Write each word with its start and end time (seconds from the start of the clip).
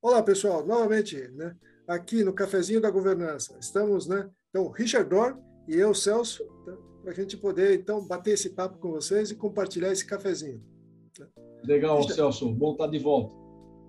Olá, 0.00 0.22
pessoal. 0.22 0.64
Novamente, 0.66 1.16
né, 1.32 1.54
aqui 1.86 2.24
no 2.24 2.32
Cafezinho 2.32 2.80
da 2.80 2.90
Governança. 2.90 3.56
Estamos, 3.60 4.06
né? 4.06 4.28
Então, 4.50 4.68
Richard 4.70 5.08
Dorn 5.08 5.40
e 5.68 5.76
eu, 5.76 5.94
Celso, 5.94 6.44
tá, 6.64 6.72
para 7.02 7.12
a 7.12 7.14
gente 7.14 7.36
poder, 7.36 7.78
então, 7.78 8.06
bater 8.06 8.32
esse 8.32 8.50
papo 8.50 8.78
com 8.78 8.92
vocês 8.92 9.30
e 9.30 9.36
compartilhar 9.36 9.92
esse 9.92 10.06
cafezinho. 10.06 10.62
Tá? 11.16 11.26
Legal, 11.64 11.96
Richard, 11.96 12.14
Celso. 12.14 12.52
Bom 12.52 12.72
estar 12.72 12.86
de 12.86 12.98
volta. 12.98 13.34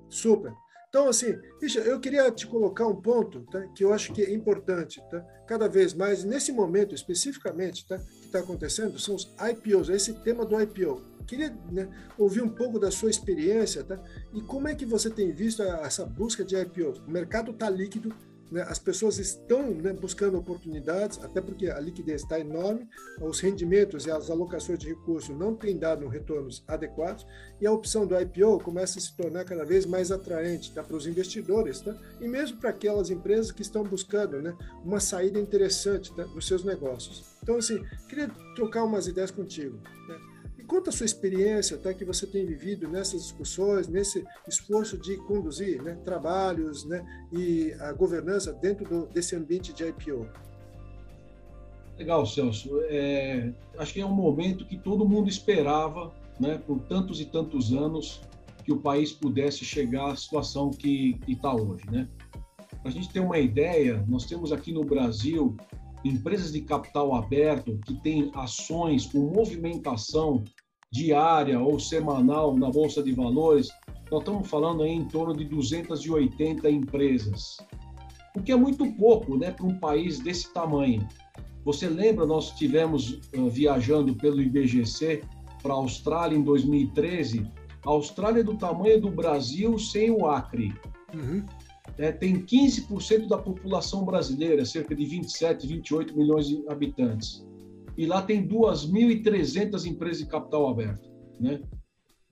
Super. 0.10 0.54
Então, 0.90 1.08
assim, 1.08 1.38
Richard, 1.62 1.88
eu 1.88 2.00
queria 2.00 2.32
te 2.32 2.48
colocar 2.48 2.88
um 2.88 3.00
ponto 3.00 3.42
tá, 3.52 3.62
que 3.76 3.84
eu 3.84 3.94
acho 3.94 4.12
que 4.12 4.24
é 4.24 4.34
importante, 4.34 5.00
tá? 5.12 5.24
cada 5.46 5.70
vez 5.70 5.94
mais, 5.94 6.24
nesse 6.24 6.52
momento 6.52 6.96
especificamente, 6.96 7.88
tá, 7.88 8.00
que 8.00 8.26
está 8.26 8.40
acontecendo, 8.40 8.98
são 8.98 9.14
os 9.14 9.32
IPOs, 9.40 9.90
esse 9.90 10.14
tema 10.24 10.44
do 10.44 10.60
IPO. 10.60 11.04
Queria 11.28 11.56
né, 11.72 11.88
ouvir 12.18 12.42
um 12.42 12.50
pouco 12.50 12.80
da 12.80 12.90
sua 12.90 13.12
experiência 13.12 13.84
tá, 13.84 14.02
e 14.34 14.42
como 14.42 14.68
é 14.68 14.74
que 14.74 14.84
você 14.84 15.12
tem 15.12 15.32
visto 15.32 15.62
essa 15.62 16.04
busca 16.08 16.44
de 16.44 16.56
IPOs. 16.56 16.98
O 17.02 17.12
mercado 17.12 17.52
está 17.52 17.70
líquido, 17.70 18.12
né, 18.52 18.66
as 18.68 18.80
pessoas 18.80 19.18
estão 19.18 19.72
né, 19.72 19.94
buscando 19.94 20.38
oportunidades, 20.38 21.20
até 21.24 21.42
porque 21.42 21.68
a 21.68 21.80
liquidez 21.80 22.22
está 22.22 22.40
enorme, 22.40 22.88
os 23.22 23.40
rendimentos 23.40 24.06
e 24.06 24.12
as 24.12 24.30
alocações 24.30 24.80
de 24.80 24.90
recursos 24.90 25.36
não 25.38 25.56
têm 25.56 25.78
dado 25.78 26.08
retornos 26.08 26.64
adequados, 26.68 27.26
e 27.62 27.68
a 27.68 27.72
opção 27.72 28.06
do 28.06 28.20
IPO 28.20 28.60
começa 28.60 29.00
a 29.00 29.02
se 29.02 29.16
tornar 29.16 29.46
cada 29.46 29.66
vez 29.66 29.86
mais 29.86 30.12
atraente 30.12 30.74
tá, 30.74 30.84
para 30.84 30.96
os 30.96 31.06
investidores 31.06 31.82
tá, 31.82 31.96
e 32.20 32.28
mesmo 32.28 32.58
para 32.58 32.70
aquelas 32.70 33.10
empresas 33.10 33.52
que 33.52 33.62
estão 33.62 33.84
buscando 33.84 34.42
né, 34.42 34.56
uma 34.84 35.00
saída 35.00 35.40
interessante 35.40 36.14
tá, 36.16 36.26
seus 36.42 36.64
negócios. 36.64 37.26
Então, 37.44 37.58
assim, 37.58 37.84
queria 38.08 38.30
trocar 38.56 38.84
umas 38.84 39.08
ideias 39.08 39.32
contigo. 39.32 39.78
Né? 40.08 40.29
Conta 40.70 40.92
a 40.92 40.94
sua 40.94 41.06
experiência 41.06 41.76
até 41.76 41.94
que 41.96 42.06
você 42.06 42.28
tem 42.28 42.46
vivido 42.46 42.88
nessas 42.88 43.24
discussões, 43.24 43.88
nesse 43.88 44.24
esforço 44.48 44.98
de 44.98 45.18
conduzir 45.18 45.82
né, 45.82 45.96
trabalhos 46.06 46.86
né, 46.86 47.04
e 47.34 47.74
a 47.80 47.92
governança 47.92 48.54
dentro 48.54 48.86
do, 48.88 49.08
desse 49.08 49.36
ambiente 49.36 49.74
de 49.74 49.84
IPO. 49.84 50.28
Legal, 51.98 52.26
Celso. 52.26 52.70
É, 52.84 53.52
acho 53.80 53.94
que 53.94 54.00
é 54.00 54.06
um 54.06 54.14
momento 54.14 54.64
que 54.64 54.78
todo 54.78 55.10
mundo 55.10 55.28
esperava, 55.28 56.14
né, 56.40 56.60
por 56.60 56.80
tantos 56.82 57.20
e 57.20 57.26
tantos 57.26 57.74
anos, 57.74 58.22
que 58.64 58.72
o 58.72 58.78
país 58.78 59.12
pudesse 59.12 59.66
chegar 59.66 60.12
à 60.12 60.16
situação 60.16 60.70
que 60.70 61.20
está 61.28 61.54
hoje. 61.54 61.84
Né? 61.92 62.08
Para 62.82 62.92
a 62.92 62.92
gente 62.92 63.10
ter 63.10 63.20
uma 63.20 63.40
ideia, 63.40 64.06
nós 64.08 64.26
temos 64.26 64.52
aqui 64.52 64.72
no 64.72 64.84
Brasil 64.86 65.58
empresas 66.06 66.52
de 66.52 66.62
capital 66.62 67.14
aberto 67.16 67.78
que 67.86 67.96
têm 67.96 68.32
ações 68.36 69.08
com 69.08 69.20
movimentação 69.20 70.44
diária 70.92 71.60
ou 71.60 71.80
semanal 71.80 72.58
na 72.58 72.70
Bolsa 72.70 73.04
de 73.04 73.14
Valores, 73.14 73.70
nós 74.12 74.22
estamos 74.22 74.50
falando 74.50 74.84
aí 74.84 74.92
em 74.92 75.06
torno 75.06 75.36
de 75.36 75.46
280 75.46 76.70
empresas, 76.70 77.58
o 78.36 78.42
que 78.42 78.52
é 78.52 78.56
muito 78.56 78.92
pouco 78.94 79.38
né, 79.38 79.52
para 79.52 79.66
um 79.66 79.78
país 79.80 80.20
desse 80.20 80.52
tamanho. 80.54 81.08
Você 81.64 81.88
lembra, 81.88 82.26
nós 82.26 82.52
tivemos 82.52 83.20
uh, 83.36 83.50
viajando 83.50 84.16
pelo 84.16 84.42
IBGC 84.42 85.22
para 85.62 85.74
a 85.74 85.78
Austrália 85.78 86.38
em 86.38 86.42
2013. 86.42 87.46
A 87.86 87.90
Austrália 87.90 88.40
é 88.40 88.44
do 88.44 88.56
tamanho 88.56 89.00
do 89.00 89.12
Brasil 89.12 89.78
sem 89.78 90.10
o 90.10 90.26
Acre. 90.26 90.74
Uhum. 91.14 91.46
É, 91.98 92.12
tem 92.12 92.42
15% 92.46 93.28
da 93.28 93.38
população 93.38 94.06
brasileira, 94.06 94.66
cerca 94.66 94.96
de 94.96 95.06
27, 95.06 95.68
28 95.68 96.18
milhões 96.18 96.48
de 96.48 96.64
habitantes 96.68 97.46
e 98.00 98.06
lá 98.06 98.22
tem 98.22 98.48
2.300 98.48 99.86
empresas 99.86 100.20
de 100.20 100.30
capital 100.30 100.70
aberto, 100.70 101.12
né? 101.38 101.60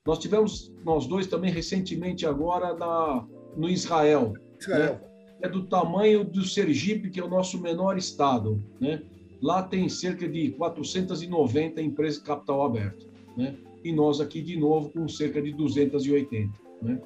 Nós 0.06 0.18
tivemos, 0.18 0.74
nós 0.86 1.06
dois 1.06 1.28
também 1.28 1.52
recentemente 1.52 2.26
agora 2.26 2.74
na, 2.74 3.28
no 3.58 3.70
Israel, 3.70 4.32
Israel. 4.58 4.94
Né? 4.94 5.02
é 5.42 5.50
do 5.50 5.68
tamanho 5.68 6.24
do 6.24 6.42
Sergipe, 6.46 7.10
que 7.10 7.20
é 7.20 7.24
o 7.24 7.28
nosso 7.28 7.60
menor 7.60 7.98
estado, 7.98 8.64
né? 8.80 9.04
Lá 9.42 9.62
tem 9.62 9.90
cerca 9.90 10.26
de 10.26 10.52
490 10.52 11.82
empresas 11.82 12.20
de 12.20 12.26
capital 12.26 12.64
aberto, 12.64 13.06
né? 13.36 13.58
E 13.84 13.92
nós 13.92 14.22
aqui 14.22 14.42
de 14.42 14.58
novo 14.58 14.90
com 14.92 15.06
cerca 15.10 15.42
de 15.42 15.52
280, 15.52 16.58
né? 16.82 17.02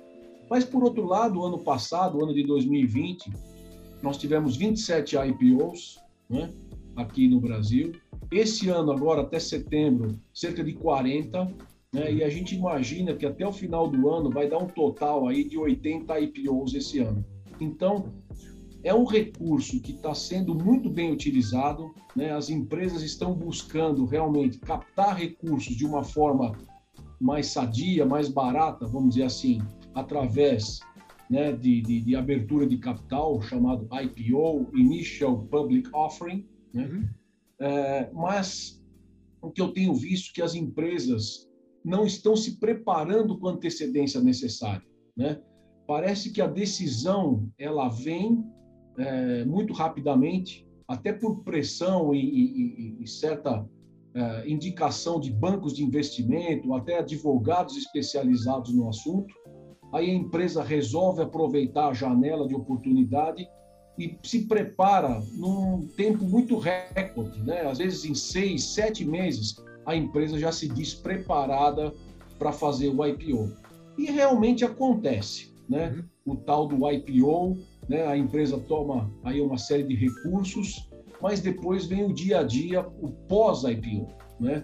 Mas 0.47 0.63
por 0.63 0.83
outro 0.83 1.03
lado, 1.07 1.43
ano 1.43 1.57
passado, 1.57 2.23
ano 2.23 2.31
de 2.31 2.43
2020, 2.43 3.33
nós 4.03 4.19
tivemos 4.19 4.55
27 4.55 5.15
IPOs, 5.15 5.97
né? 6.29 6.53
Aqui 6.95 7.27
no 7.27 7.39
Brasil, 7.39 7.93
esse 8.31 8.69
ano, 8.69 8.91
agora, 8.93 9.21
até 9.21 9.39
setembro, 9.39 10.17
cerca 10.33 10.63
de 10.63 10.73
40, 10.73 11.53
né? 11.93 12.13
e 12.13 12.23
a 12.23 12.29
gente 12.29 12.55
imagina 12.55 13.13
que 13.13 13.25
até 13.25 13.45
o 13.45 13.51
final 13.51 13.89
do 13.89 14.09
ano 14.09 14.29
vai 14.29 14.47
dar 14.47 14.57
um 14.57 14.67
total 14.67 15.27
aí 15.27 15.43
de 15.43 15.57
80 15.57 16.17
IPOs 16.17 16.73
esse 16.73 16.99
ano. 16.99 17.25
Então, 17.59 18.13
é 18.83 18.93
um 18.93 19.03
recurso 19.03 19.81
que 19.81 19.91
está 19.91 20.15
sendo 20.15 20.55
muito 20.55 20.89
bem 20.89 21.11
utilizado, 21.11 21.93
né? 22.15 22.31
as 22.31 22.49
empresas 22.49 23.03
estão 23.03 23.33
buscando 23.33 24.05
realmente 24.05 24.57
captar 24.59 25.17
recursos 25.17 25.75
de 25.75 25.85
uma 25.85 26.03
forma 26.03 26.53
mais 27.19 27.47
sadia, 27.47 28.05
mais 28.05 28.29
barata, 28.29 28.87
vamos 28.87 29.15
dizer 29.15 29.25
assim, 29.25 29.61
através 29.93 30.79
né, 31.29 31.51
de, 31.51 31.81
de, 31.81 32.01
de, 32.01 32.15
abertura 32.15 32.65
de 32.65 32.77
capital, 32.77 33.41
chamado 33.41 33.87
IPO, 33.91 34.69
Initial 34.73 35.43
Public 35.43 35.89
Offering, 35.93 36.45
né? 36.73 36.85
Uhum. 36.85 37.20
É, 37.61 38.09
mas 38.11 38.83
o 39.39 39.51
que 39.51 39.61
eu 39.61 39.71
tenho 39.71 39.93
visto 39.93 40.31
é 40.31 40.33
que 40.33 40.41
as 40.41 40.55
empresas 40.55 41.47
não 41.85 42.05
estão 42.05 42.35
se 42.35 42.59
preparando 42.59 43.37
com 43.37 43.47
a 43.47 43.51
antecedência 43.51 44.19
necessária, 44.19 44.85
né? 45.15 45.39
Parece 45.87 46.31
que 46.31 46.41
a 46.41 46.47
decisão 46.47 47.49
ela 47.57 47.87
vem 47.87 48.43
é, 48.97 49.45
muito 49.45 49.73
rapidamente, 49.73 50.67
até 50.87 51.13
por 51.13 51.43
pressão 51.43 52.13
e, 52.13 52.19
e, 52.19 53.03
e 53.03 53.07
certa 53.07 53.67
é, 54.13 54.49
indicação 54.49 55.19
de 55.19 55.31
bancos 55.31 55.73
de 55.73 55.83
investimento, 55.83 56.73
até 56.73 56.99
advogados 56.99 57.77
especializados 57.77 58.73
no 58.73 58.89
assunto. 58.89 59.33
Aí 59.93 60.09
a 60.09 60.13
empresa 60.13 60.63
resolve 60.63 61.21
aproveitar 61.21 61.89
a 61.89 61.93
janela 61.93 62.47
de 62.47 62.55
oportunidade 62.55 63.47
e 64.01 64.17
se 64.23 64.45
prepara 64.45 65.21
num 65.33 65.87
tempo 65.95 66.23
muito 66.23 66.57
recorde, 66.57 67.39
né? 67.43 67.61
Às 67.67 67.77
vezes 67.77 68.03
em 68.03 68.15
seis, 68.15 68.63
sete 68.63 69.05
meses 69.05 69.55
a 69.85 69.95
empresa 69.95 70.39
já 70.39 70.51
se 70.51 70.67
diz 70.67 70.95
preparada 70.95 71.93
para 72.39 72.51
fazer 72.51 72.89
o 72.89 73.05
IPO. 73.05 73.51
E 73.97 74.05
realmente 74.05 74.65
acontece, 74.65 75.53
né? 75.69 76.03
Uhum. 76.25 76.33
O 76.33 76.35
tal 76.35 76.67
do 76.67 76.89
IPO, 76.89 77.57
né? 77.87 78.07
A 78.07 78.17
empresa 78.17 78.57
toma 78.57 79.11
aí 79.23 79.39
uma 79.39 79.59
série 79.59 79.83
de 79.83 79.95
recursos, 79.95 80.89
mas 81.21 81.39
depois 81.39 81.85
vem 81.85 82.03
o 82.03 82.13
dia 82.13 82.39
a 82.39 82.43
dia, 82.43 82.81
o 83.01 83.11
pós-IPO, 83.27 84.07
né? 84.39 84.63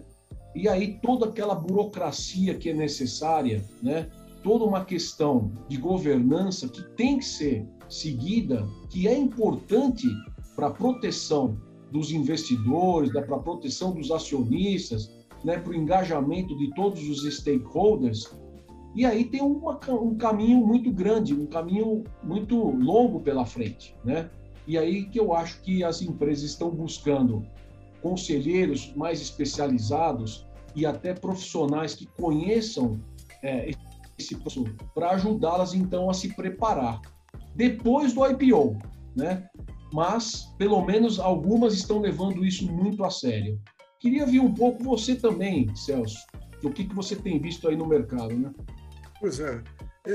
E 0.56 0.68
aí 0.68 1.00
toda 1.00 1.28
aquela 1.28 1.54
burocracia 1.54 2.56
que 2.56 2.72
é 2.72 2.74
necessária, 2.74 3.64
né? 3.84 4.10
Toda 4.42 4.66
uma 4.66 4.84
questão 4.84 5.52
de 5.68 5.78
governança 5.78 6.68
que 6.68 6.82
tem 6.96 7.20
que 7.20 7.26
ser 7.26 7.68
seguida 7.90 8.68
que 8.90 9.08
é 9.08 9.18
importante 9.18 10.08
para 10.56 10.68
a 10.68 10.72
proteção 10.72 11.58
dos 11.92 12.12
investidores, 12.12 13.12
para 13.12 13.36
a 13.36 13.40
proteção 13.40 13.94
dos 13.94 14.12
acionistas, 14.12 15.12
né, 15.44 15.58
para 15.58 15.72
o 15.72 15.76
engajamento 15.76 16.58
de 16.58 16.74
todos 16.74 17.08
os 17.08 17.24
stakeholders. 17.34 18.32
E 18.96 19.06
aí 19.06 19.26
tem 19.26 19.42
uma, 19.42 19.80
um 19.92 20.16
caminho 20.16 20.66
muito 20.66 20.92
grande, 20.92 21.34
um 21.34 21.46
caminho 21.46 22.04
muito 22.24 22.58
longo 22.72 23.20
pela 23.20 23.46
frente. 23.46 23.96
Né? 24.04 24.30
E 24.66 24.78
aí 24.78 25.06
que 25.06 25.20
eu 25.20 25.34
acho 25.34 25.62
que 25.62 25.84
as 25.84 26.02
empresas 26.02 26.44
estão 26.44 26.72
buscando 26.72 27.46
conselheiros 28.02 28.94
mais 28.96 29.22
especializados 29.22 30.46
e 30.76 30.86
até 30.86 31.14
profissionais 31.14 31.96
que 31.96 32.06
conheçam 32.06 33.00
é, 33.44 33.72
esse 34.18 34.36
processo 34.36 34.66
para 34.94 35.12
ajudá-las 35.12 35.74
então 35.74 36.10
a 36.10 36.14
se 36.14 36.34
preparar 36.34 37.00
depois 37.58 38.14
do 38.14 38.24
IPO, 38.26 38.78
né? 39.16 39.50
Mas, 39.92 40.54
pelo 40.58 40.86
menos, 40.86 41.20
algumas 41.20 41.74
estão 41.74 42.00
levando 42.00 42.46
isso 42.46 42.72
muito 42.72 43.04
a 43.04 43.10
sério. 43.10 43.60
Queria 44.00 44.26
ver 44.26 44.40
um 44.40 44.54
pouco 44.54 44.84
você 44.84 45.16
também, 45.16 45.76
Celso, 45.76 46.20
o 46.64 46.70
que, 46.70 46.86
que 46.86 46.96
você 46.96 47.16
tem 47.16 47.40
visto 47.40 47.68
aí 47.68 47.76
no 47.76 47.88
mercado, 47.88 48.36
né? 48.36 48.54
Pois 49.20 49.40
é. 49.40 49.62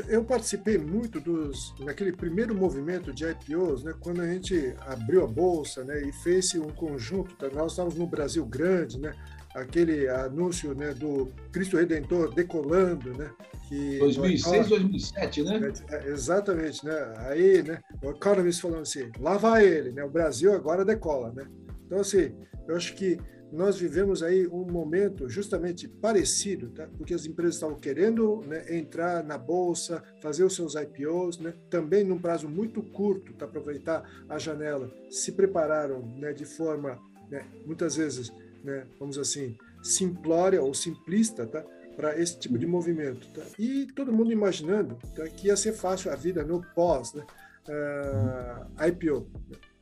Eu 0.09 0.25
participei 0.25 0.79
muito 0.79 1.21
dos 1.21 1.75
naquele 1.81 2.13
primeiro 2.13 2.55
movimento 2.55 3.13
de 3.13 3.25
IPOs, 3.27 3.85
né, 3.85 3.93
quando 4.01 4.23
a 4.23 4.27
gente 4.27 4.75
abriu 4.87 5.23
a 5.23 5.27
bolsa, 5.27 5.85
né, 5.85 6.01
e 6.01 6.11
fez 6.23 6.55
um 6.55 6.71
conjunto. 6.71 7.35
Tá? 7.37 7.51
Nós 7.51 7.73
estávamos 7.73 7.99
no 7.99 8.07
Brasil 8.07 8.47
grande, 8.47 8.99
né, 8.99 9.13
aquele 9.55 10.09
anúncio 10.09 10.75
né, 10.75 10.95
do 10.95 11.33
Cristo 11.51 11.77
Redentor 11.77 12.35
decolando, 12.35 13.17
né? 13.17 13.31
Que 13.69 13.99
2006, 13.99 14.69
2007, 14.69 15.43
né? 15.45 15.73
É, 15.89 16.09
exatamente, 16.09 16.85
né? 16.85 17.15
Aí, 17.29 17.63
né? 17.63 17.81
O 18.03 18.11
Economist 18.11 18.61
falando 18.61 18.83
assim, 18.83 19.11
lá 19.19 19.37
vai 19.37 19.67
ele, 19.67 19.93
né? 19.93 20.05
O 20.05 20.11
Brasil 20.11 20.53
agora 20.53 20.85
decola, 20.85 21.33
né? 21.33 21.47
Então, 21.87 22.01
assim, 22.01 22.35
eu 22.67 22.77
acho 22.77 22.95
que 22.95 23.19
nós 23.53 23.79
vivemos 23.79 24.23
aí 24.23 24.47
um 24.47 24.65
momento 24.65 25.29
justamente 25.29 25.87
parecido, 25.87 26.71
tá? 26.71 26.89
porque 26.97 27.13
as 27.13 27.27
empresas 27.27 27.57
estavam 27.57 27.79
querendo 27.79 28.43
né, 28.47 28.75
entrar 28.75 29.23
na 29.23 29.37
bolsa, 29.37 30.03
fazer 30.23 30.43
os 30.43 30.57
seus 30.57 30.75
IPOs, 30.75 31.39
né? 31.39 31.53
também 31.69 32.03
num 32.03 32.19
prazo 32.19 32.49
muito 32.49 32.83
curto, 32.83 33.35
para 33.35 33.47
aproveitar 33.47 34.11
a 34.27 34.39
janela, 34.39 34.91
se 35.11 35.33
prepararam 35.33 36.01
né, 36.17 36.33
de 36.33 36.47
forma, 36.47 36.99
né, 37.31 37.45
muitas 37.67 37.97
vezes, 37.97 38.33
né, 38.63 38.87
vamos 38.99 39.19
assim, 39.19 39.57
simplória 39.83 40.63
ou 40.63 40.73
simplista, 40.75 41.47
tá? 41.47 41.65
para 41.97 42.19
esse 42.19 42.39
tipo 42.39 42.59
de 42.59 42.67
movimento. 42.67 43.27
Tá? 43.35 43.43
E 43.59 43.87
todo 43.95 44.13
mundo 44.13 44.33
imaginando 44.33 44.97
tá? 45.15 45.25
que 45.29 45.49
ia 45.49 45.57
ser 45.57 45.73
fácil 45.73 46.11
a 46.11 46.17
vida 46.17 46.45
no 46.45 46.63
pós 46.75 47.13
né? 47.15 47.25
uh, 47.69 48.87
IPO. 48.89 49.27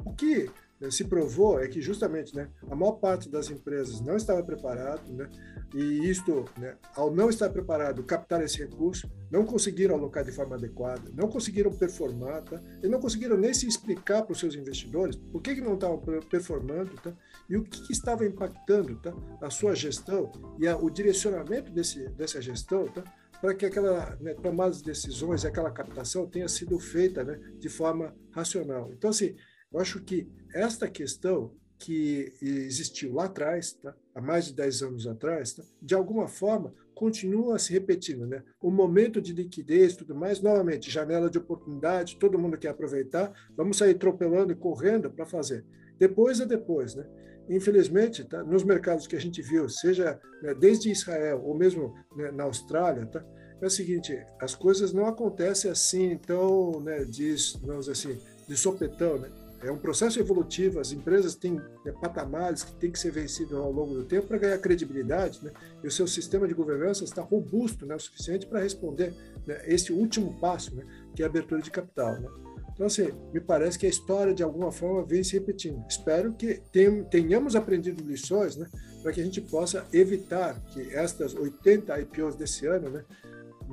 O 0.04 0.12
que 0.14 0.44
né, 0.46 0.52
se 0.88 1.04
provou 1.04 1.60
é 1.60 1.68
que 1.68 1.80
justamente 1.80 2.34
né, 2.34 2.48
a 2.70 2.74
maior 2.74 2.92
parte 2.92 3.28
das 3.28 3.50
empresas 3.50 4.00
não 4.00 4.16
estava 4.16 4.42
preparado, 4.42 5.12
né, 5.12 5.28
e 5.74 6.08
isto, 6.08 6.44
né, 6.58 6.76
ao 6.94 7.12
não 7.12 7.28
estar 7.28 7.50
preparado, 7.50 8.02
captar 8.02 8.42
esse 8.42 8.58
recurso, 8.58 9.10
não 9.30 9.44
conseguiram 9.44 9.94
alocar 9.94 10.24
de 10.24 10.32
forma 10.32 10.56
adequada, 10.56 11.10
não 11.14 11.28
conseguiram 11.28 11.72
performar, 11.72 12.42
tá, 12.42 12.62
e 12.82 12.88
não 12.88 13.00
conseguiram 13.00 13.36
nem 13.36 13.52
se 13.52 13.66
explicar 13.66 14.22
para 14.22 14.32
os 14.32 14.38
seus 14.38 14.54
investidores 14.54 15.16
por 15.16 15.42
que, 15.42 15.54
que 15.54 15.60
não 15.60 15.74
estavam 15.74 16.00
performando 16.30 16.92
tá, 17.02 17.12
e 17.48 17.56
o 17.56 17.64
que, 17.64 17.86
que 17.86 17.92
estava 17.92 18.24
impactando 18.24 18.96
tá, 18.96 19.12
a 19.42 19.50
sua 19.50 19.74
gestão 19.74 20.30
e 20.58 20.66
a, 20.66 20.76
o 20.76 20.88
direcionamento 20.88 21.70
desse, 21.70 22.08
dessa 22.10 22.40
gestão 22.40 22.86
tá, 22.88 23.04
para 23.40 23.54
que 23.54 23.64
aquela 23.64 24.16
né, 24.20 24.34
tomada 24.34 24.72
de 24.72 24.82
decisões 24.82 25.44
aquela 25.44 25.70
captação 25.70 26.26
tenha 26.26 26.48
sido 26.48 26.78
feita 26.78 27.24
né, 27.24 27.40
de 27.58 27.68
forma 27.68 28.14
racional. 28.32 28.90
Então, 28.92 29.10
assim, 29.10 29.34
eu 29.72 29.80
acho 29.80 30.00
que 30.00 30.28
esta 30.54 30.88
questão 30.88 31.52
que 31.78 32.34
existiu 32.42 33.14
lá 33.14 33.24
atrás, 33.24 33.72
tá? 33.72 33.94
há 34.14 34.20
mais 34.20 34.44
de 34.46 34.54
10 34.54 34.82
anos 34.82 35.06
atrás, 35.06 35.54
tá? 35.54 35.62
de 35.80 35.94
alguma 35.94 36.28
forma 36.28 36.74
continua 36.94 37.58
se 37.58 37.72
repetindo. 37.72 38.26
Né? 38.26 38.42
O 38.60 38.70
momento 38.70 39.20
de 39.20 39.32
liquidez 39.32 39.96
tudo 39.96 40.14
mais, 40.14 40.42
novamente, 40.42 40.90
janela 40.90 41.30
de 41.30 41.38
oportunidade, 41.38 42.18
todo 42.18 42.38
mundo 42.38 42.58
quer 42.58 42.68
aproveitar, 42.68 43.32
vamos 43.56 43.78
sair 43.78 43.92
atropelando 43.92 44.52
e 44.52 44.56
correndo 44.56 45.10
para 45.10 45.24
fazer. 45.24 45.64
Depois 45.98 46.40
é 46.40 46.46
depois. 46.46 46.94
Né? 46.94 47.06
Infelizmente, 47.48 48.24
tá? 48.24 48.44
nos 48.44 48.62
mercados 48.62 49.06
que 49.06 49.16
a 49.16 49.20
gente 49.20 49.40
viu, 49.40 49.66
seja 49.66 50.20
né, 50.42 50.54
desde 50.54 50.90
Israel 50.90 51.42
ou 51.42 51.56
mesmo 51.56 51.94
né, 52.14 52.30
na 52.30 52.44
Austrália, 52.44 53.06
tá? 53.06 53.24
é 53.62 53.66
o 53.66 53.70
seguinte, 53.70 54.18
as 54.38 54.54
coisas 54.54 54.92
não 54.92 55.06
acontecem 55.06 55.70
assim, 55.70 56.12
então, 56.12 56.80
né, 56.80 57.04
diz, 57.04 57.54
vamos 57.62 57.86
dizer 57.86 57.92
assim, 57.92 58.20
de 58.46 58.56
sopetão, 58.56 59.18
né? 59.18 59.30
É 59.62 59.70
um 59.70 59.76
processo 59.76 60.18
evolutivo, 60.18 60.80
as 60.80 60.90
empresas 60.90 61.34
têm 61.34 61.54
né, 61.84 61.92
patamares 62.00 62.62
que 62.62 62.72
têm 62.74 62.90
que 62.90 62.98
ser 62.98 63.12
vencidos 63.12 63.52
ao 63.52 63.70
longo 63.70 63.94
do 63.94 64.04
tempo 64.04 64.26
para 64.26 64.38
ganhar 64.38 64.58
credibilidade, 64.58 65.44
né? 65.44 65.52
e 65.82 65.86
o 65.86 65.90
seu 65.90 66.06
sistema 66.06 66.48
de 66.48 66.54
governança 66.54 67.04
está 67.04 67.20
robusto 67.20 67.84
né, 67.84 67.94
o 67.94 68.00
suficiente 68.00 68.46
para 68.46 68.60
responder 68.60 69.14
né, 69.46 69.60
esse 69.66 69.92
último 69.92 70.38
passo, 70.40 70.74
né, 70.74 70.84
que 71.14 71.22
é 71.22 71.26
a 71.26 71.28
abertura 71.28 71.60
de 71.60 71.70
capital. 71.70 72.18
Né? 72.18 72.28
Então, 72.72 72.86
assim, 72.86 73.10
me 73.34 73.40
parece 73.40 73.78
que 73.78 73.84
a 73.84 73.90
história, 73.90 74.32
de 74.32 74.42
alguma 74.42 74.72
forma, 74.72 75.04
vem 75.04 75.22
se 75.22 75.34
repetindo. 75.34 75.84
Espero 75.86 76.32
que 76.32 76.62
tenhamos 77.10 77.54
aprendido 77.54 78.02
lições 78.02 78.56
né, 78.56 78.66
para 79.02 79.12
que 79.12 79.20
a 79.20 79.24
gente 79.24 79.42
possa 79.42 79.86
evitar 79.92 80.58
que 80.64 80.94
estas 80.94 81.34
80 81.34 82.00
IPOs 82.00 82.36
desse 82.36 82.66
ano 82.66 82.88
né, 82.88 83.04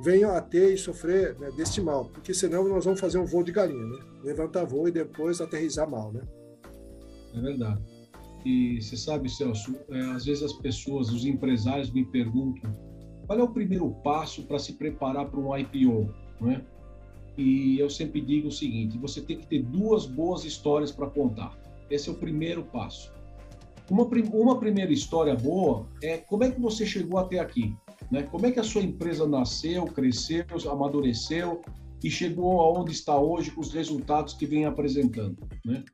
venham 0.02 0.30
a 0.30 0.40
ter 0.40 0.74
e 0.74 0.78
sofrer 0.78 1.38
né, 1.38 1.50
deste 1.56 1.80
mal, 1.80 2.06
porque 2.06 2.32
senão 2.32 2.68
nós 2.68 2.84
vamos 2.84 3.00
fazer 3.00 3.18
um 3.18 3.26
voo 3.26 3.42
de 3.42 3.52
galinha, 3.52 3.84
né? 3.84 3.98
levantar 4.22 4.64
voo 4.64 4.88
e 4.88 4.92
depois 4.92 5.40
aterrizar 5.40 5.90
mal. 5.90 6.12
Né? 6.12 6.22
É 7.34 7.40
verdade. 7.40 7.82
E 8.44 8.80
você 8.80 8.96
sabe, 8.96 9.28
Celso, 9.28 9.74
é, 9.90 10.00
às 10.12 10.24
vezes 10.24 10.42
as 10.42 10.52
pessoas, 10.52 11.10
os 11.10 11.24
empresários 11.24 11.90
me 11.90 12.04
perguntam 12.04 12.70
qual 13.26 13.38
é 13.38 13.42
o 13.42 13.48
primeiro 13.48 13.90
passo 14.02 14.44
para 14.44 14.58
se 14.58 14.74
preparar 14.74 15.28
para 15.28 15.38
um 15.38 15.54
IPO, 15.56 16.14
né? 16.40 16.64
E 17.36 17.78
eu 17.78 17.90
sempre 17.90 18.20
digo 18.20 18.48
o 18.48 18.52
seguinte: 18.52 18.98
você 18.98 19.20
tem 19.20 19.38
que 19.38 19.46
ter 19.46 19.62
duas 19.62 20.06
boas 20.06 20.44
histórias 20.44 20.90
para 20.90 21.08
contar. 21.08 21.56
Esse 21.90 22.08
é 22.08 22.12
o 22.12 22.14
primeiro 22.14 22.64
passo. 22.64 23.12
Uma, 23.90 24.08
uma 24.32 24.58
primeira 24.58 24.92
história 24.92 25.34
boa 25.34 25.86
é 26.02 26.18
como 26.18 26.44
é 26.44 26.50
que 26.50 26.60
você 26.60 26.86
chegou 26.86 27.18
até 27.18 27.38
aqui. 27.38 27.74
Né? 28.10 28.22
Como 28.22 28.46
é 28.46 28.52
que 28.52 28.60
a 28.60 28.64
sua 28.64 28.82
empresa 28.82 29.26
nasceu, 29.26 29.84
cresceu, 29.84 30.44
amadureceu 30.70 31.62
e 32.02 32.10
chegou 32.10 32.60
aonde 32.60 32.92
está 32.92 33.18
hoje 33.18 33.50
com 33.50 33.60
os 33.60 33.72
resultados 33.72 34.34
que 34.34 34.46
vem 34.46 34.64
apresentando? 34.64 35.36
Né? 35.64 35.84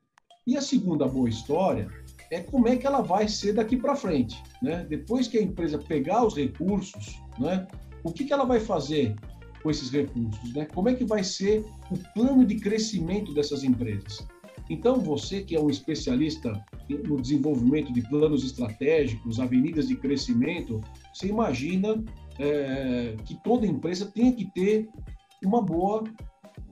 E 0.46 0.56
a 0.56 0.60
segunda 0.60 1.06
boa 1.08 1.28
história 1.28 1.88
é 2.30 2.40
como 2.40 2.68
é 2.68 2.76
que 2.76 2.86
ela 2.86 3.00
vai 3.00 3.28
ser 3.28 3.54
daqui 3.54 3.76
para 3.76 3.96
frente. 3.96 4.42
Né? 4.62 4.86
Depois 4.88 5.26
que 5.26 5.38
a 5.38 5.42
empresa 5.42 5.78
pegar 5.78 6.24
os 6.24 6.36
recursos, 6.36 7.20
né? 7.38 7.66
o 8.02 8.12
que, 8.12 8.24
que 8.24 8.32
ela 8.32 8.44
vai 8.44 8.60
fazer 8.60 9.16
com 9.62 9.70
esses 9.70 9.90
recursos? 9.90 10.52
Né? 10.52 10.66
Como 10.66 10.88
é 10.88 10.94
que 10.94 11.04
vai 11.04 11.24
ser 11.24 11.64
o 11.90 11.98
plano 12.12 12.44
de 12.44 12.56
crescimento 12.56 13.32
dessas 13.32 13.64
empresas? 13.64 14.26
Então, 14.70 15.00
você 15.00 15.42
que 15.42 15.54
é 15.54 15.60
um 15.60 15.68
especialista 15.68 16.52
no 16.88 17.20
desenvolvimento 17.20 17.92
de 17.92 18.02
planos 18.08 18.44
estratégicos, 18.44 19.40
avenidas 19.40 19.88
de 19.88 19.96
crescimento, 19.96 20.80
você 21.12 21.28
imagina 21.28 22.02
é, 22.38 23.16
que 23.24 23.34
toda 23.42 23.66
empresa 23.66 24.06
tem 24.06 24.32
que 24.32 24.44
ter 24.52 24.88
uma 25.44 25.62
boa 25.62 26.04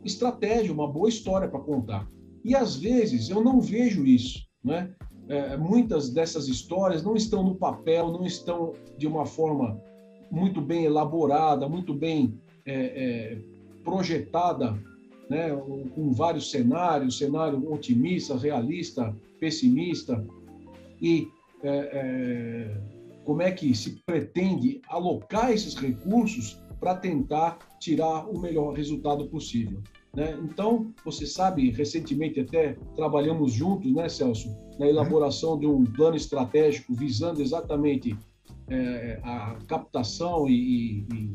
estratégia, 0.05 0.73
uma 0.73 0.88
boa 0.88 1.09
história 1.09 1.49
para 1.49 1.61
contar. 1.61 2.06
E 2.44 2.55
às 2.55 2.76
vezes 2.76 3.31
eu 3.31 3.43
não 3.43 3.61
vejo 3.61 4.05
isso, 4.05 4.41
né? 4.64 4.93
É, 5.29 5.56
muitas 5.56 6.11
dessas 6.11 6.49
histórias 6.49 7.03
não 7.03 7.15
estão 7.15 7.44
no 7.44 7.55
papel, 7.55 8.11
não 8.11 8.26
estão 8.26 8.73
de 8.99 9.06
uma 9.06 9.25
forma 9.25 9.81
muito 10.31 10.61
bem 10.61 10.85
elaborada, 10.85 11.69
muito 11.69 11.94
bem 11.94 12.35
é, 12.67 12.75
é, 12.75 13.38
projetada 13.85 14.82
né, 15.32 15.49
com 15.94 16.12
vários 16.12 16.50
cenários, 16.50 17.17
cenário 17.17 17.73
otimista, 17.73 18.37
realista, 18.37 19.17
pessimista, 19.40 20.23
e 21.00 21.26
é, 21.62 21.70
é, 21.70 22.81
como 23.25 23.40
é 23.40 23.50
que 23.50 23.75
se 23.75 24.02
pretende 24.05 24.82
alocar 24.88 25.50
esses 25.50 25.75
recursos 25.75 26.61
para 26.79 26.96
tentar 26.96 27.58
tirar 27.81 28.29
o 28.29 28.38
melhor 28.38 28.75
resultado 28.75 29.26
possível. 29.29 29.81
Né? 30.14 30.38
Então, 30.43 30.93
você 31.02 31.26
sabe, 31.26 31.70
recentemente 31.70 32.38
até 32.38 32.76
trabalhamos 32.94 33.55
juntos, 33.55 33.90
né, 33.90 34.11
Celso, 34.11 34.55
na 34.79 34.87
elaboração 34.87 35.58
de 35.58 35.67
um 35.67 35.82
plano 35.84 36.17
estratégico 36.17 36.93
visando 36.93 37.41
exatamente 37.41 38.15
é, 38.69 39.19
a 39.22 39.56
captação 39.67 40.46
e, 40.46 40.53
e, 40.53 41.06
e 41.15 41.32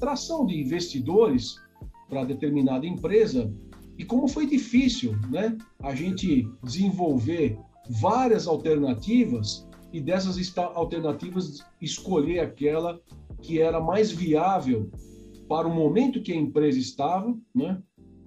tração 0.00 0.46
de 0.46 0.58
investidores 0.58 1.62
para 2.08 2.24
determinada 2.24 2.86
empresa 2.86 3.52
e 3.96 4.04
como 4.04 4.26
foi 4.26 4.46
difícil, 4.46 5.16
né, 5.30 5.56
a 5.82 5.94
gente 5.94 6.48
desenvolver 6.62 7.58
várias 8.00 8.46
alternativas 8.46 9.68
e 9.92 10.00
dessas 10.00 10.36
alternativas 10.58 11.64
escolher 11.80 12.40
aquela 12.40 13.00
que 13.40 13.60
era 13.60 13.80
mais 13.80 14.10
viável 14.10 14.90
para 15.48 15.68
o 15.68 15.74
momento 15.74 16.22
que 16.22 16.32
a 16.32 16.36
empresa 16.36 16.78
estava, 16.78 17.36
né, 17.54 17.80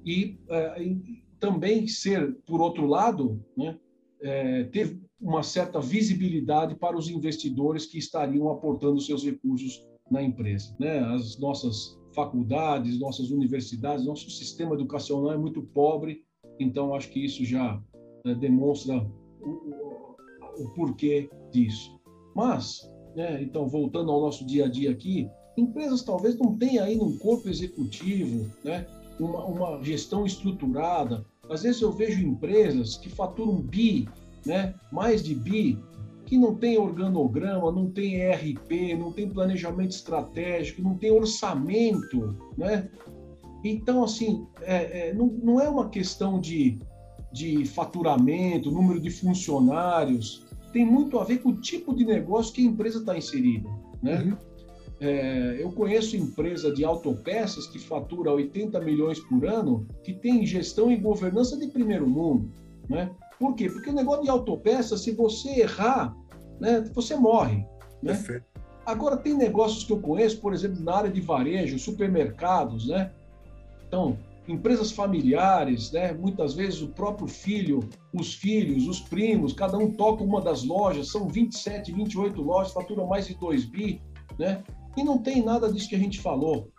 e, 0.06 0.40
é, 0.50 0.84
e 0.84 1.24
também 1.40 1.88
ser, 1.88 2.34
por 2.46 2.62
outro 2.62 2.86
lado, 2.86 3.44
né, 3.58 3.78
é, 4.22 4.64
ter 4.66 4.98
uma 5.20 5.44
certa 5.44 5.82
visibilidade 5.82 6.76
para 6.76 6.96
os 6.96 7.10
investidores 7.10 7.86
que 7.86 7.98
estariam 7.98 8.50
aportando 8.50 9.02
seus 9.02 9.24
recursos 9.24 9.84
na 10.10 10.22
empresa. 10.22 10.76
Né? 10.80 11.00
As 11.00 11.38
nossas 11.40 11.98
faculdades, 12.18 13.00
nossas 13.00 13.30
universidades, 13.30 14.04
nosso 14.04 14.28
sistema 14.32 14.74
educacional 14.74 15.32
é 15.32 15.38
muito 15.38 15.62
pobre, 15.62 16.24
então 16.60 16.96
acho 16.96 17.12
que 17.12 17.24
isso 17.24 17.46
já 17.46 17.80
né, 18.26 18.34
demonstra 18.34 19.08
o, 19.40 20.16
o, 20.64 20.70
porquê 20.74 21.30
disso. 21.52 22.00
Mas, 22.36 22.92
né, 23.16 23.40
então 23.44 23.68
voltando 23.68 24.12
ao 24.12 24.20
nosso 24.20 24.44
dia 24.48 24.66
a 24.66 24.68
dia 24.68 24.90
aqui, 24.90 25.30
empresas 25.56 26.02
talvez 26.02 26.36
não 26.40 26.58
tenham 26.58 26.86
aí 26.86 26.98
um 27.00 27.16
corpo 27.20 27.48
executivo, 27.50 28.52
né, 28.64 28.88
uma, 29.20 29.46
uma 29.46 29.84
gestão 29.84 30.26
estruturada. 30.26 31.24
Às 31.48 31.62
vezes 31.62 31.84
eu 31.84 31.92
vejo 31.92 32.20
empresas 32.20 32.98
que 32.98 33.10
faturam 33.10 33.62
bi, 33.62 34.10
né, 34.44 34.74
mais 34.92 35.22
de 35.22 35.36
bi, 35.36 35.78
que 36.28 36.38
não 36.38 36.54
tem 36.54 36.78
organograma, 36.78 37.72
não 37.72 37.90
tem 37.90 38.16
ERP, 38.16 38.98
não 39.00 39.14
tem 39.14 39.30
planejamento 39.30 39.92
estratégico, 39.92 40.82
não 40.82 40.96
tem 40.98 41.10
orçamento, 41.10 42.36
né? 42.58 42.90
Então, 43.64 44.04
assim, 44.04 44.46
é, 44.62 45.10
é, 45.10 45.14
não, 45.14 45.28
não 45.28 45.62
é 45.62 45.70
uma 45.70 45.90
questão 45.90 46.38
de, 46.38 46.80
de 47.32 47.64
faturamento, 47.66 48.70
número 48.70 49.00
de 49.00 49.10
funcionários, 49.10 50.46
tem 50.74 50.86
muito 50.86 51.18
a 51.18 51.24
ver 51.24 51.38
com 51.38 51.50
o 51.50 51.62
tipo 51.62 51.96
de 51.96 52.06
negócio 52.06 52.54
que 52.54 52.62
a 52.62 52.66
empresa 52.66 53.00
está 53.00 53.18
inserida, 53.18 53.70
né? 54.04 54.22
Uhum. 54.22 54.38
É, 55.00 55.58
eu 55.62 55.72
conheço 55.72 56.18
empresa 56.18 56.74
de 56.74 56.84
autopeças 56.84 57.68
que 57.68 57.80
fatura 57.80 58.34
80 58.34 58.82
milhões 58.82 59.20
por 59.20 59.46
ano, 59.46 59.88
que 60.04 60.12
tem 60.12 60.46
gestão 60.46 60.92
e 60.92 60.98
governança 60.98 61.58
de 61.58 61.68
primeiro 61.68 62.08
mundo, 62.08 62.52
né? 62.90 63.10
Por 63.40 63.56
quê? 63.56 63.70
Porque 63.70 63.90
o 63.90 63.94
negócio 63.94 64.24
de 64.24 64.30
autopeça, 64.30 64.98
se 64.98 65.12
você 65.12 65.62
errar, 65.62 66.16
né, 66.60 66.82
você 66.94 67.16
morre. 67.16 67.66
Né? 68.02 68.42
Agora, 68.86 69.18
tem 69.18 69.34
negócios 69.34 69.84
que 69.84 69.92
eu 69.92 70.00
conheço, 70.00 70.40
por 70.40 70.54
exemplo, 70.54 70.82
na 70.82 70.96
área 70.96 71.12
de 71.12 71.22
varejo, 71.22 71.78
supermercados, 71.78 72.88
né? 72.88 73.12
Então, 73.88 74.18
empresas 74.48 74.92
familiares, 74.92 75.92
né? 75.92 76.14
Muitas 76.14 76.54
vezes 76.54 76.82
o 76.82 76.88
próprio 76.88 77.28
filho, 77.28 77.82
os 78.14 78.34
filhos, 78.34 78.88
os 78.88 79.02
primos, 79.02 79.54
cada 79.54 79.78
um 79.78 79.92
toca 79.92 80.24
uma 80.24 80.42
das 80.42 80.64
lojas, 80.64 81.10
são 81.10 81.28
27, 81.28 81.92
28 81.92 82.42
lojas, 82.42 82.72
faturam 82.72 83.08
mais 83.08 83.28
de 83.28 83.36
2 83.36 83.66
bi, 83.66 84.02
né? 84.40 84.64
E 84.96 85.04
não 85.04 85.18
tem 85.18 85.44
nada 85.44 85.72
disso 85.72 85.90
que 85.90 85.96
a 85.96 86.00
gente 86.00 86.20
falou. 86.20 86.72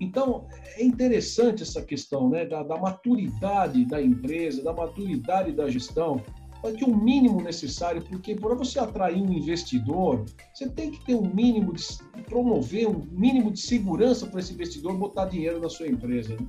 Então, 0.00 0.46
é 0.76 0.84
interessante 0.84 1.62
essa 1.62 1.82
questão 1.82 2.28
né, 2.28 2.44
da, 2.44 2.62
da 2.62 2.76
maturidade 2.76 3.84
da 3.84 4.00
empresa, 4.00 4.62
da 4.62 4.72
maturidade 4.72 5.52
da 5.52 5.68
gestão, 5.70 6.22
que 6.72 6.84
o 6.84 6.96
mínimo 6.96 7.40
necessário, 7.40 8.02
porque 8.02 8.34
para 8.34 8.54
você 8.54 8.78
atrair 8.78 9.22
um 9.22 9.32
investidor, 9.32 10.24
você 10.52 10.68
tem 10.68 10.90
que 10.90 11.04
ter 11.04 11.14
um 11.14 11.32
mínimo 11.32 11.72
de 11.72 11.84
promover 12.24 12.88
um 12.88 13.06
mínimo 13.12 13.52
de 13.52 13.60
segurança 13.60 14.26
para 14.26 14.40
esse 14.40 14.52
investidor 14.52 14.96
botar 14.96 15.26
dinheiro 15.26 15.60
na 15.60 15.68
sua 15.68 15.86
empresa. 15.86 16.34
Né? 16.34 16.46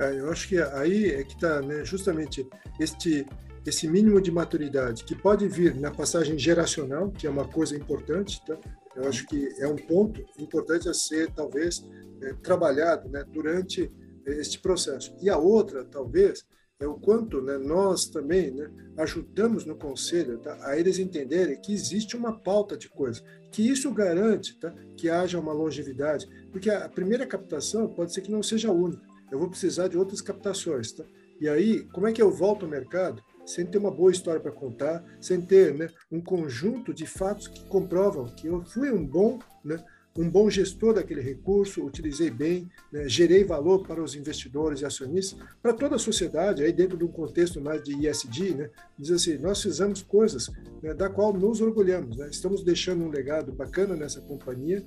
É, 0.00 0.18
eu 0.18 0.30
acho 0.30 0.48
que 0.48 0.58
aí 0.58 1.12
é 1.12 1.24
que 1.24 1.34
está 1.34 1.60
né, 1.62 1.84
justamente 1.84 2.46
este 2.80 3.24
esse 3.66 3.88
mínimo 3.88 4.20
de 4.20 4.30
maturidade 4.30 5.04
que 5.04 5.14
pode 5.14 5.48
vir 5.48 5.74
na 5.74 5.90
passagem 5.90 6.38
geracional, 6.38 7.10
que 7.10 7.26
é 7.26 7.30
uma 7.30 7.46
coisa 7.46 7.74
importante, 7.74 8.38
tá? 8.44 8.58
Eu 8.96 9.08
acho 9.08 9.26
que 9.26 9.48
é 9.58 9.66
um 9.66 9.76
ponto 9.76 10.24
importante 10.38 10.88
a 10.88 10.94
ser 10.94 11.30
talvez 11.32 11.84
é, 12.22 12.32
trabalhado, 12.34 13.08
né, 13.08 13.24
durante 13.32 13.90
este 14.26 14.58
processo. 14.58 15.14
E 15.20 15.28
a 15.28 15.36
outra, 15.36 15.84
talvez, 15.84 16.44
é 16.80 16.86
o 16.86 16.94
quanto 16.94 17.40
né, 17.40 17.56
nós 17.58 18.06
também 18.06 18.50
né, 18.50 18.70
ajudamos 18.98 19.64
no 19.64 19.76
conselho 19.76 20.38
tá, 20.38 20.58
a 20.62 20.78
eles 20.78 20.98
entenderem 20.98 21.60
que 21.60 21.72
existe 21.72 22.16
uma 22.16 22.38
pauta 22.38 22.76
de 22.76 22.88
coisas, 22.88 23.22
que 23.52 23.62
isso 23.66 23.92
garante 23.92 24.58
tá, 24.58 24.74
que 24.96 25.08
haja 25.08 25.38
uma 25.38 25.52
longevidade, 25.52 26.28
porque 26.50 26.70
a 26.70 26.88
primeira 26.88 27.26
captação 27.26 27.88
pode 27.88 28.12
ser 28.12 28.22
que 28.22 28.32
não 28.32 28.42
seja 28.42 28.72
única, 28.72 29.02
eu 29.30 29.38
vou 29.38 29.48
precisar 29.48 29.88
de 29.88 29.96
outras 29.96 30.20
captações. 30.20 30.92
Tá? 30.92 31.04
E 31.40 31.48
aí, 31.48 31.84
como 31.92 32.06
é 32.06 32.12
que 32.12 32.22
eu 32.22 32.30
volto 32.30 32.64
ao 32.64 32.70
mercado 32.70 33.22
sem 33.46 33.66
ter 33.66 33.78
uma 33.78 33.90
boa 33.90 34.10
história 34.10 34.40
para 34.40 34.52
contar, 34.52 35.04
sem 35.20 35.40
ter 35.40 35.74
né, 35.74 35.88
um 36.10 36.20
conjunto 36.20 36.92
de 36.92 37.06
fatos 37.06 37.48
que 37.48 37.64
comprovam 37.66 38.26
que 38.34 38.46
eu 38.46 38.64
fui 38.64 38.90
um 38.90 39.04
bom 39.04 39.38
né, 39.64 39.82
um 40.16 40.30
bom 40.30 40.48
gestor 40.48 40.94
daquele 40.94 41.20
recurso, 41.20 41.84
utilizei 41.84 42.30
bem, 42.30 42.70
né, 42.92 43.08
gerei 43.08 43.42
valor 43.42 43.84
para 43.84 44.02
os 44.02 44.14
investidores 44.14 44.80
e 44.80 44.84
acionistas, 44.84 45.38
para 45.60 45.72
toda 45.72 45.96
a 45.96 45.98
sociedade, 45.98 46.62
aí 46.62 46.72
dentro 46.72 46.96
de 46.96 47.04
um 47.04 47.08
contexto 47.08 47.60
mais 47.60 47.82
de 47.82 47.94
ISD, 48.06 48.54
né, 48.54 48.70
diz 48.96 49.10
assim, 49.10 49.38
nós 49.38 49.60
fizemos 49.60 50.02
coisas 50.02 50.50
né, 50.82 50.94
da 50.94 51.10
qual 51.10 51.32
nos 51.32 51.60
orgulhamos, 51.60 52.16
né, 52.16 52.28
estamos 52.30 52.62
deixando 52.62 53.04
um 53.04 53.08
legado 53.08 53.52
bacana 53.52 53.96
nessa 53.96 54.20
companhia 54.20 54.84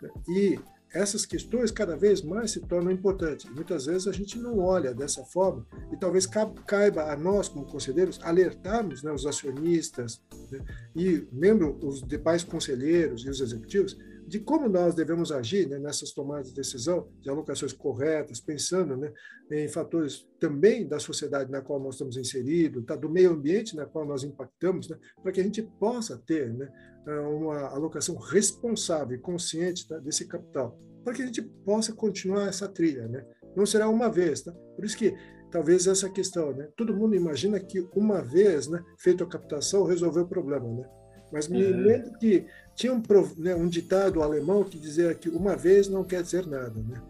né, 0.00 0.08
e 0.28 0.58
essas 0.92 1.24
questões 1.24 1.70
cada 1.70 1.96
vez 1.96 2.22
mais 2.22 2.50
se 2.50 2.60
tornam 2.60 2.90
importantes. 2.90 3.48
Muitas 3.50 3.86
vezes 3.86 4.08
a 4.08 4.12
gente 4.12 4.38
não 4.38 4.58
olha 4.58 4.92
dessa 4.92 5.24
forma 5.24 5.66
e 5.92 5.96
talvez 5.96 6.26
caiba 6.66 7.12
a 7.12 7.16
nós, 7.16 7.48
como 7.48 7.66
conselheiros, 7.66 8.18
alertarmos 8.22 9.02
né, 9.02 9.12
os 9.12 9.26
acionistas 9.26 10.20
né, 10.50 10.64
e 10.96 11.26
membros, 11.32 11.76
os 11.82 12.08
demais 12.08 12.42
conselheiros 12.42 13.24
e 13.24 13.30
os 13.30 13.40
executivos 13.40 13.96
de 14.30 14.38
como 14.38 14.68
nós 14.68 14.94
devemos 14.94 15.32
agir 15.32 15.68
né, 15.68 15.76
nessas 15.76 16.12
tomadas 16.12 16.50
de 16.50 16.54
decisão, 16.54 17.08
de 17.20 17.28
alocações 17.28 17.72
corretas, 17.72 18.40
pensando 18.40 18.96
né, 18.96 19.12
em 19.50 19.68
fatores 19.68 20.24
também 20.38 20.86
da 20.86 21.00
sociedade 21.00 21.50
na 21.50 21.60
qual 21.60 21.80
nós 21.80 21.96
estamos 21.96 22.16
inseridos, 22.16 22.84
tá, 22.84 22.94
do 22.94 23.10
meio 23.10 23.32
ambiente 23.32 23.74
na 23.74 23.86
qual 23.86 24.06
nós 24.06 24.22
impactamos, 24.22 24.88
né, 24.88 24.96
para 25.20 25.32
que 25.32 25.40
a 25.40 25.42
gente 25.42 25.62
possa 25.80 26.16
ter 26.16 26.52
né, 26.52 26.68
uma 27.06 27.68
alocação 27.68 28.16
responsável 28.16 29.16
e 29.16 29.20
consciente 29.20 29.88
tá, 29.88 29.98
desse 29.98 30.26
capital, 30.26 30.78
para 31.04 31.14
que 31.14 31.22
a 31.22 31.26
gente 31.26 31.42
possa 31.42 31.92
continuar 31.92 32.48
essa 32.48 32.68
trilha. 32.68 33.08
Né? 33.08 33.24
Não 33.56 33.64
será 33.66 33.88
uma 33.88 34.08
vez. 34.08 34.42
Tá? 34.42 34.52
Por 34.76 34.84
isso 34.84 34.96
que 34.96 35.14
talvez 35.50 35.86
essa 35.86 36.08
questão, 36.08 36.52
né? 36.52 36.68
todo 36.76 36.94
mundo 36.94 37.14
imagina 37.14 37.58
que 37.58 37.86
uma 37.94 38.22
vez 38.22 38.68
né, 38.68 38.82
feita 38.98 39.24
a 39.24 39.26
captação 39.26 39.84
resolveu 39.84 40.24
o 40.24 40.28
problema. 40.28 40.68
Né? 40.68 40.88
Mas 41.32 41.48
me 41.48 41.62
é. 41.62 41.68
lembro 41.68 42.18
que 42.18 42.46
tinha 42.74 42.92
um, 42.92 43.02
né, 43.36 43.54
um, 43.54 43.68
ditado 43.68 44.22
alemão 44.22 44.64
que 44.64 44.78
dizia 44.78 45.14
que 45.14 45.28
uma 45.28 45.56
vez 45.56 45.88
não 45.88 46.04
quer 46.04 46.22
dizer 46.22 46.46
nada, 46.46 46.80
né? 46.82 47.00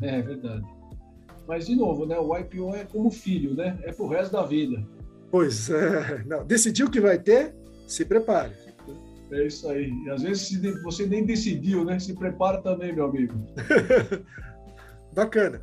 É 0.00 0.22
verdade. 0.22 0.64
Mas, 1.46 1.66
de 1.66 1.74
novo, 1.74 2.06
né, 2.06 2.18
o 2.18 2.36
IPO 2.36 2.74
é 2.74 2.84
como 2.84 3.10
filho, 3.10 3.54
né? 3.54 3.78
É 3.82 3.92
pro 3.92 4.06
resto 4.06 4.32
da 4.32 4.42
vida. 4.42 4.86
Pois 5.30 5.70
é. 5.70 6.22
Não, 6.24 6.44
decidiu 6.44 6.90
que 6.90 7.00
vai 7.00 7.18
ter, 7.18 7.54
se 7.86 8.04
prepare. 8.04 8.52
É 9.32 9.46
isso 9.46 9.68
aí. 9.68 9.90
E 10.04 10.10
às 10.10 10.22
vezes 10.22 10.60
você 10.82 11.06
nem 11.06 11.24
decidiu, 11.24 11.84
né? 11.84 11.98
Se 11.98 12.14
prepara 12.14 12.60
também, 12.60 12.94
meu 12.94 13.06
amigo. 13.06 13.34
Bacana. 15.14 15.62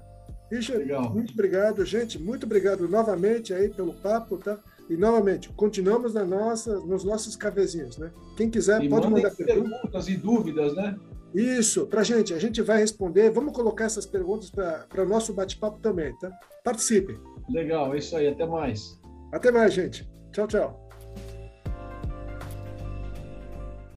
Richard, 0.52 0.84
Legal. 0.84 1.14
muito 1.14 1.34
obrigado, 1.34 1.86
gente. 1.86 2.18
Muito 2.18 2.46
obrigado 2.46 2.88
novamente 2.88 3.54
aí 3.54 3.70
pelo 3.70 3.94
papo, 3.94 4.38
tá? 4.38 4.58
E, 4.90 4.98
novamente, 4.98 5.50
continuamos 5.50 6.16
na 6.16 6.26
nossa, 6.26 6.80
nos 6.80 7.04
nossos 7.04 7.36
cafezinhos, 7.36 7.98
né? 8.00 8.10
Quem 8.36 8.50
quiser 8.50 8.84
e 8.84 8.90
pode 8.90 9.08
mandar 9.08 9.30
perguntas 9.36 10.08
e 10.08 10.18
dúvidas, 10.18 10.76
né? 10.76 10.98
Isso, 11.34 11.86
para 11.86 12.02
gente, 12.02 12.34
a 12.34 12.40
gente 12.40 12.60
vai 12.64 12.80
responder. 12.80 13.30
Vamos 13.30 13.54
colocar 13.54 13.86
essas 13.86 14.08
perguntas 14.08 14.50
para 14.50 15.04
o 15.04 15.08
nosso 15.08 15.32
bate-papo 15.32 15.80
também, 15.80 16.18
tá? 16.18 16.32
Participem. 16.64 17.20
Legal, 17.48 17.94
é 17.94 18.00
isso 18.00 18.16
aí. 18.16 18.28
Até 18.28 18.48
mais. 18.48 19.00
Até 19.32 19.52
mais, 19.52 19.74
gente. 19.74 20.10
Tchau, 20.32 20.48
tchau. 20.48 20.89